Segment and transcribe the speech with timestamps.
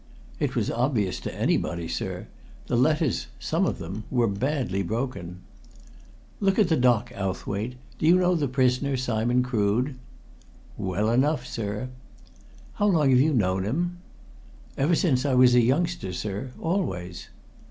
[0.39, 2.25] "It was obvious to anybody, sir.
[2.65, 5.41] The letters some of them were badly broken."
[6.39, 7.75] "Look at the dock, Owthwaite.
[7.99, 9.99] Do you know the prisoner, Simon Crood?"
[10.75, 11.89] "Well enough, sir!"
[12.81, 13.99] "How long have you known him?"
[14.75, 17.29] "Ever since I was a youngster, sir always!"